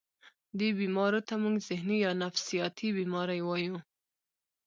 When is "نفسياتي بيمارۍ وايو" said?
2.23-3.75